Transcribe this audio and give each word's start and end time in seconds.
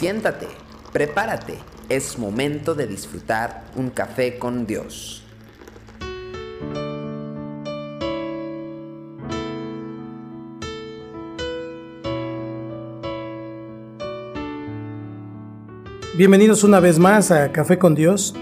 Siéntate, 0.00 0.46
prepárate, 0.94 1.58
es 1.90 2.18
momento 2.18 2.74
de 2.74 2.86
disfrutar 2.86 3.64
un 3.76 3.90
café 3.90 4.38
con 4.38 4.66
Dios. 4.66 5.22
Bienvenidos 16.16 16.64
una 16.64 16.80
vez 16.80 16.98
más 16.98 17.30
a 17.30 17.52
Café 17.52 17.78
con 17.78 17.94
Dios. 17.94 18.34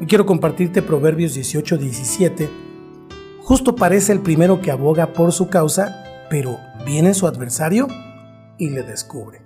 Hoy 0.00 0.08
quiero 0.08 0.26
compartirte 0.26 0.82
Proverbios 0.82 1.36
18-17. 1.36 2.48
Justo 3.40 3.76
parece 3.76 4.10
el 4.10 4.18
primero 4.18 4.60
que 4.60 4.72
aboga 4.72 5.12
por 5.12 5.30
su 5.30 5.48
causa, 5.48 6.26
pero 6.28 6.58
viene 6.84 7.14
su 7.14 7.28
adversario 7.28 7.86
y 8.58 8.70
le 8.70 8.82
descubre. 8.82 9.43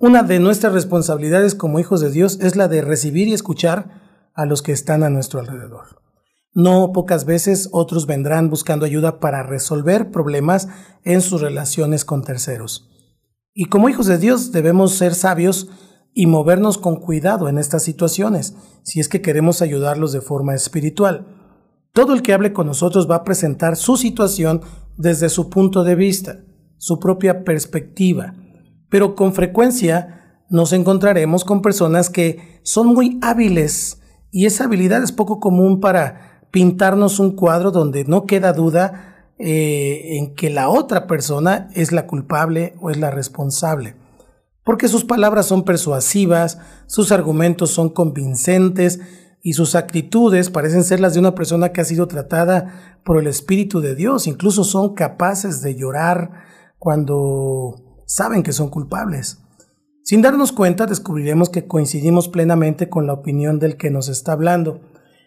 Una 0.00 0.22
de 0.22 0.38
nuestras 0.38 0.72
responsabilidades 0.72 1.56
como 1.56 1.80
hijos 1.80 2.00
de 2.00 2.12
Dios 2.12 2.38
es 2.40 2.54
la 2.54 2.68
de 2.68 2.82
recibir 2.82 3.26
y 3.26 3.32
escuchar 3.32 4.30
a 4.32 4.46
los 4.46 4.62
que 4.62 4.70
están 4.70 5.02
a 5.02 5.10
nuestro 5.10 5.40
alrededor. 5.40 6.00
No 6.54 6.92
pocas 6.92 7.24
veces 7.24 7.68
otros 7.72 8.06
vendrán 8.06 8.48
buscando 8.48 8.86
ayuda 8.86 9.18
para 9.18 9.42
resolver 9.42 10.12
problemas 10.12 10.68
en 11.02 11.20
sus 11.20 11.40
relaciones 11.40 12.04
con 12.04 12.22
terceros. 12.22 12.88
Y 13.52 13.64
como 13.64 13.88
hijos 13.88 14.06
de 14.06 14.18
Dios 14.18 14.52
debemos 14.52 14.94
ser 14.94 15.16
sabios 15.16 15.68
y 16.14 16.26
movernos 16.26 16.78
con 16.78 17.00
cuidado 17.00 17.48
en 17.48 17.58
estas 17.58 17.82
situaciones, 17.82 18.54
si 18.84 19.00
es 19.00 19.08
que 19.08 19.20
queremos 19.20 19.62
ayudarlos 19.62 20.12
de 20.12 20.20
forma 20.20 20.54
espiritual. 20.54 21.26
Todo 21.92 22.14
el 22.14 22.22
que 22.22 22.34
hable 22.34 22.52
con 22.52 22.68
nosotros 22.68 23.10
va 23.10 23.16
a 23.16 23.24
presentar 23.24 23.74
su 23.74 23.96
situación 23.96 24.60
desde 24.96 25.28
su 25.28 25.50
punto 25.50 25.82
de 25.82 25.96
vista, 25.96 26.44
su 26.76 27.00
propia 27.00 27.42
perspectiva, 27.42 28.34
pero 28.88 29.14
con 29.14 29.34
frecuencia 29.34 30.42
nos 30.50 30.72
encontraremos 30.72 31.44
con 31.44 31.62
personas 31.62 32.10
que 32.10 32.60
son 32.62 32.88
muy 32.88 33.18
hábiles 33.22 34.00
y 34.30 34.46
esa 34.46 34.64
habilidad 34.64 35.02
es 35.02 35.12
poco 35.12 35.40
común 35.40 35.80
para 35.80 36.42
pintarnos 36.50 37.18
un 37.18 37.32
cuadro 37.32 37.70
donde 37.70 38.04
no 38.04 38.26
queda 38.26 38.52
duda 38.52 39.32
eh, 39.38 40.16
en 40.18 40.34
que 40.34 40.50
la 40.50 40.68
otra 40.68 41.06
persona 41.06 41.68
es 41.74 41.92
la 41.92 42.06
culpable 42.06 42.74
o 42.80 42.90
es 42.90 42.98
la 42.98 43.10
responsable. 43.10 43.94
Porque 44.64 44.88
sus 44.88 45.04
palabras 45.04 45.46
son 45.46 45.64
persuasivas, 45.64 46.58
sus 46.86 47.12
argumentos 47.12 47.70
son 47.70 47.88
convincentes 47.88 49.00
y 49.42 49.54
sus 49.54 49.74
actitudes 49.74 50.50
parecen 50.50 50.84
ser 50.84 51.00
las 51.00 51.14
de 51.14 51.20
una 51.20 51.34
persona 51.34 51.72
que 51.72 51.80
ha 51.80 51.84
sido 51.84 52.06
tratada 52.08 52.98
por 53.04 53.18
el 53.18 53.26
Espíritu 53.26 53.80
de 53.80 53.94
Dios. 53.94 54.26
Incluso 54.26 54.64
son 54.64 54.94
capaces 54.94 55.62
de 55.62 55.74
llorar 55.74 56.32
cuando 56.78 57.87
saben 58.08 58.42
que 58.42 58.52
son 58.52 58.70
culpables. 58.70 59.38
Sin 60.02 60.22
darnos 60.22 60.52
cuenta, 60.52 60.86
descubriremos 60.86 61.50
que 61.50 61.66
coincidimos 61.66 62.28
plenamente 62.28 62.88
con 62.88 63.06
la 63.06 63.12
opinión 63.12 63.58
del 63.58 63.76
que 63.76 63.90
nos 63.90 64.08
está 64.08 64.32
hablando. 64.32 64.80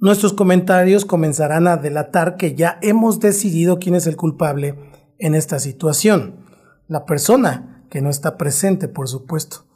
Nuestros 0.00 0.32
comentarios 0.32 1.04
comenzarán 1.04 1.68
a 1.68 1.76
delatar 1.76 2.36
que 2.36 2.54
ya 2.54 2.78
hemos 2.80 3.20
decidido 3.20 3.78
quién 3.78 3.94
es 3.94 4.06
el 4.06 4.16
culpable 4.16 4.76
en 5.18 5.34
esta 5.34 5.60
situación. 5.60 6.46
La 6.88 7.04
persona 7.04 7.84
que 7.90 8.00
no 8.00 8.08
está 8.08 8.38
presente, 8.38 8.88
por 8.88 9.06
supuesto. 9.06 9.66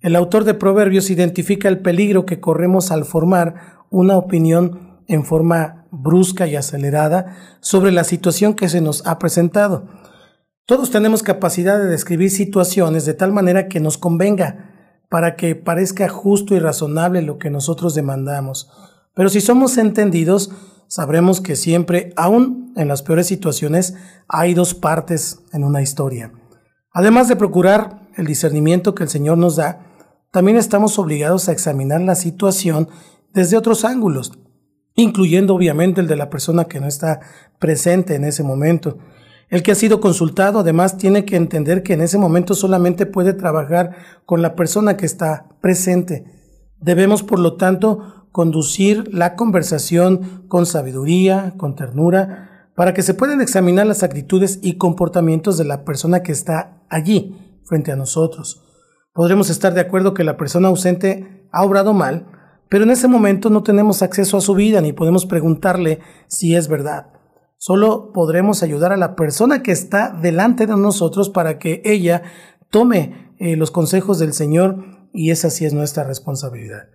El 0.00 0.16
autor 0.16 0.44
de 0.44 0.54
Proverbios 0.54 1.10
identifica 1.10 1.68
el 1.68 1.80
peligro 1.80 2.24
que 2.24 2.40
corremos 2.40 2.90
al 2.90 3.04
formar 3.04 3.84
una 3.90 4.16
opinión 4.16 5.02
en 5.06 5.24
forma 5.24 5.86
brusca 5.90 6.46
y 6.46 6.56
acelerada 6.56 7.36
sobre 7.60 7.92
la 7.92 8.04
situación 8.04 8.54
que 8.54 8.70
se 8.70 8.80
nos 8.80 9.06
ha 9.06 9.18
presentado. 9.18 9.86
Todos 10.66 10.90
tenemos 10.90 11.22
capacidad 11.22 11.78
de 11.78 11.86
describir 11.86 12.28
situaciones 12.28 13.06
de 13.06 13.14
tal 13.14 13.32
manera 13.32 13.68
que 13.68 13.78
nos 13.78 13.98
convenga, 13.98 14.72
para 15.08 15.36
que 15.36 15.54
parezca 15.54 16.08
justo 16.08 16.56
y 16.56 16.58
razonable 16.58 17.22
lo 17.22 17.38
que 17.38 17.50
nosotros 17.50 17.94
demandamos. 17.94 18.68
Pero 19.14 19.28
si 19.28 19.40
somos 19.40 19.78
entendidos, 19.78 20.50
sabremos 20.88 21.40
que 21.40 21.54
siempre, 21.54 22.12
aun 22.16 22.72
en 22.74 22.88
las 22.88 23.02
peores 23.02 23.28
situaciones, 23.28 23.94
hay 24.26 24.54
dos 24.54 24.74
partes 24.74 25.38
en 25.52 25.62
una 25.62 25.82
historia. 25.82 26.32
Además 26.92 27.28
de 27.28 27.36
procurar 27.36 28.00
el 28.16 28.26
discernimiento 28.26 28.92
que 28.96 29.04
el 29.04 29.08
Señor 29.08 29.38
nos 29.38 29.54
da, 29.54 29.86
también 30.32 30.56
estamos 30.56 30.98
obligados 30.98 31.48
a 31.48 31.52
examinar 31.52 32.00
la 32.00 32.16
situación 32.16 32.88
desde 33.32 33.56
otros 33.56 33.84
ángulos, 33.84 34.32
incluyendo 34.96 35.54
obviamente 35.54 36.00
el 36.00 36.08
de 36.08 36.16
la 36.16 36.28
persona 36.28 36.64
que 36.64 36.80
no 36.80 36.88
está 36.88 37.20
presente 37.60 38.16
en 38.16 38.24
ese 38.24 38.42
momento. 38.42 38.98
El 39.48 39.62
que 39.62 39.72
ha 39.72 39.76
sido 39.76 40.00
consultado 40.00 40.60
además 40.60 40.98
tiene 40.98 41.24
que 41.24 41.36
entender 41.36 41.82
que 41.82 41.92
en 41.92 42.00
ese 42.00 42.18
momento 42.18 42.54
solamente 42.54 43.06
puede 43.06 43.32
trabajar 43.32 43.96
con 44.24 44.42
la 44.42 44.56
persona 44.56 44.96
que 44.96 45.06
está 45.06 45.46
presente. 45.60 46.24
Debemos, 46.80 47.22
por 47.22 47.38
lo 47.38 47.56
tanto, 47.56 48.28
conducir 48.32 49.14
la 49.14 49.36
conversación 49.36 50.44
con 50.48 50.66
sabiduría, 50.66 51.54
con 51.56 51.76
ternura, 51.76 52.70
para 52.74 52.92
que 52.92 53.02
se 53.02 53.14
puedan 53.14 53.40
examinar 53.40 53.86
las 53.86 54.02
actitudes 54.02 54.58
y 54.62 54.74
comportamientos 54.74 55.56
de 55.56 55.64
la 55.64 55.84
persona 55.84 56.22
que 56.22 56.32
está 56.32 56.82
allí, 56.90 57.60
frente 57.64 57.92
a 57.92 57.96
nosotros. 57.96 58.62
Podremos 59.14 59.48
estar 59.48 59.72
de 59.72 59.80
acuerdo 59.80 60.12
que 60.12 60.24
la 60.24 60.36
persona 60.36 60.68
ausente 60.68 61.48
ha 61.50 61.64
obrado 61.64 61.94
mal, 61.94 62.26
pero 62.68 62.84
en 62.84 62.90
ese 62.90 63.08
momento 63.08 63.48
no 63.48 63.62
tenemos 63.62 64.02
acceso 64.02 64.36
a 64.36 64.42
su 64.42 64.54
vida 64.54 64.80
ni 64.80 64.92
podemos 64.92 65.24
preguntarle 65.24 66.00
si 66.26 66.54
es 66.54 66.68
verdad. 66.68 67.15
Solo 67.58 68.12
podremos 68.12 68.62
ayudar 68.62 68.92
a 68.92 68.96
la 68.96 69.16
persona 69.16 69.62
que 69.62 69.72
está 69.72 70.10
delante 70.10 70.66
de 70.66 70.76
nosotros 70.76 71.30
para 71.30 71.58
que 71.58 71.82
ella 71.84 72.22
tome 72.70 73.34
eh, 73.38 73.56
los 73.56 73.70
consejos 73.70 74.18
del 74.18 74.32
Señor 74.32 74.84
y 75.12 75.30
esa 75.30 75.50
sí 75.50 75.64
es 75.64 75.72
nuestra 75.72 76.04
responsabilidad. 76.04 76.88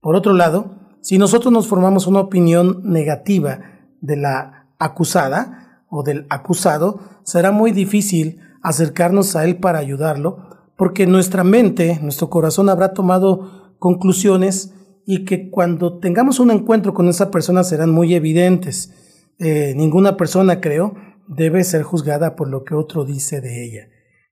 Por 0.00 0.16
otro 0.16 0.32
lado, 0.32 0.76
si 1.00 1.18
nosotros 1.18 1.52
nos 1.52 1.68
formamos 1.68 2.06
una 2.06 2.20
opinión 2.20 2.82
negativa 2.84 3.60
de 4.00 4.16
la 4.16 4.68
acusada 4.78 5.84
o 5.88 6.02
del 6.02 6.26
acusado, 6.30 7.00
será 7.24 7.50
muy 7.52 7.72
difícil 7.72 8.40
acercarnos 8.62 9.36
a 9.36 9.44
él 9.44 9.58
para 9.58 9.78
ayudarlo, 9.78 10.38
porque 10.76 11.06
nuestra 11.06 11.44
mente, 11.44 11.98
nuestro 12.02 12.28
corazón 12.28 12.68
habrá 12.68 12.92
tomado 12.92 13.76
conclusiones 13.78 14.74
y 15.06 15.24
que 15.24 15.50
cuando 15.50 15.98
tengamos 15.98 16.40
un 16.40 16.50
encuentro 16.50 16.92
con 16.92 17.08
esa 17.08 17.30
persona 17.30 17.64
serán 17.64 17.90
muy 17.90 18.14
evidentes. 18.14 18.92
Eh, 19.38 19.74
ninguna 19.76 20.16
persona, 20.16 20.60
creo, 20.60 20.94
debe 21.28 21.62
ser 21.64 21.82
juzgada 21.82 22.34
por 22.34 22.48
lo 22.48 22.64
que 22.64 22.74
otro 22.74 23.04
dice 23.04 23.40
de 23.40 23.64
ella. 23.64 23.88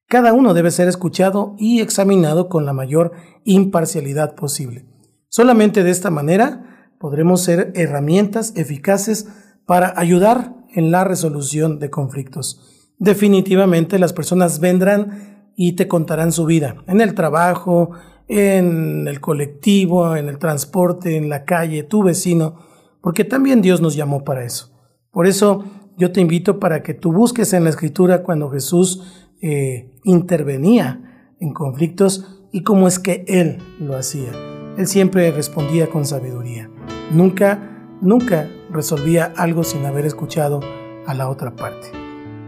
Cada 0.09 0.33
uno 0.33 0.55
debe 0.55 0.71
ser 0.71 0.89
escuchado 0.89 1.55
y 1.59 1.81
examinado 1.81 2.49
con 2.49 2.65
la 2.65 2.73
mayor 2.73 3.13
imparcialidad 3.45 4.35
posible. 4.35 4.87
Solamente 5.29 5.83
de 5.83 5.91
esta 5.91 6.11
manera 6.11 6.95
podremos 6.99 7.43
ser 7.43 7.73
herramientas 7.75 8.53
eficaces 8.57 9.29
para 9.67 9.93
ayudar 9.97 10.55
en 10.75 10.91
la 10.91 11.05
resolución 11.05 11.79
de 11.79 11.91
conflictos. 11.91 12.95
Definitivamente 12.99 13.99
las 13.99 14.13
personas 14.13 14.61
vendrán 14.61 15.53
y 15.57 15.73
te 15.73 15.89
contarán 15.89 16.33
su 16.33 16.47
vida 16.47 16.77
en 16.87 17.01
el 17.01 17.15
trabajo, 17.15 17.91
en 18.29 19.07
el 19.09 19.21
colectivo, 19.21 20.17
en 20.17 20.29
el 20.29 20.39
transporte, 20.39 21.17
en 21.17 21.29
la 21.29 21.45
calle, 21.45 21.83
tu 21.83 22.03
vecino, 22.03 22.61
porque 23.01 23.25
también 23.25 23.61
Dios 23.61 23.81
nos 23.81 23.97
llamó 23.97 24.25
para 24.25 24.45
eso. 24.45 24.76
Por 25.17 25.27
eso 25.27 25.65
yo 25.97 26.13
te 26.13 26.21
invito 26.21 26.61
para 26.61 26.83
que 26.83 26.93
tú 26.93 27.11
busques 27.11 27.55
en 27.55 27.65
la 27.65 27.71
escritura 27.71 28.23
cuando 28.23 28.51
Jesús 28.51 29.03
eh, 29.41 29.91
intervenía 30.05 31.33
en 31.41 31.55
conflictos 31.55 32.45
y 32.53 32.63
cómo 32.63 32.87
es 32.87 32.99
que 32.99 33.25
Él 33.27 33.57
lo 33.81 33.97
hacía. 33.97 34.31
Él 34.77 34.87
siempre 34.87 35.31
respondía 35.31 35.89
con 35.89 36.05
sabiduría. 36.05 36.69
Nunca, 37.11 37.97
nunca 38.03 38.51
resolvía 38.71 39.33
algo 39.39 39.65
sin 39.65 39.87
haber 39.87 40.05
escuchado 40.05 40.61
a 41.07 41.15
la 41.15 41.31
otra 41.31 41.57
parte. 41.57 41.89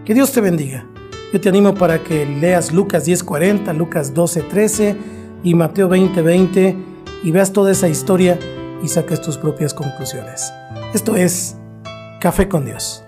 Que 0.04 0.12
Dios 0.12 0.32
te 0.32 0.42
bendiga. 0.42 0.86
Yo 1.32 1.40
te 1.40 1.48
animo 1.48 1.72
para 1.72 2.04
que 2.04 2.26
leas 2.26 2.74
Lucas 2.74 3.06
10:40, 3.06 3.72
Lucas 3.72 4.12
12:13 4.12 4.94
y 5.42 5.54
Mateo 5.54 5.88
20:20 5.88 6.76
y 7.24 7.30
veas 7.30 7.50
toda 7.50 7.72
esa 7.72 7.88
historia 7.88 8.38
y 8.84 8.88
saques 8.88 9.22
tus 9.22 9.38
propias 9.38 9.72
conclusiones. 9.72 10.52
Esto 10.92 11.16
es 11.16 11.56
Café 12.20 12.48
con 12.48 12.64
Dios. 12.64 13.04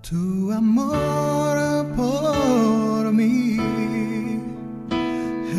Tu 0.00 0.50
amor 0.52 1.86
por 1.94 3.12
mí 3.12 3.58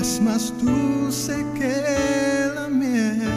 es 0.01 0.19
más 0.19 0.51
dulce 0.59 1.45
que 1.53 2.51
la 2.55 2.67
miel 2.67 3.36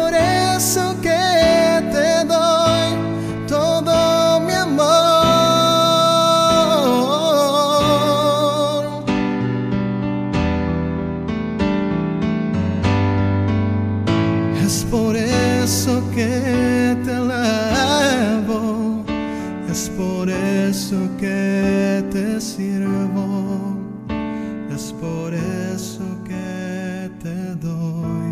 que 16.13 16.97
te 17.05 17.21
es 19.71 19.89
por 19.89 20.29
eso 20.29 20.97
que 21.17 22.03
te 22.11 22.41
sirvo, 22.41 23.77
es 24.75 24.93
por 24.99 25.33
eso 25.33 26.03
que 26.25 27.09
te 27.23 27.55
doy. 27.55 28.30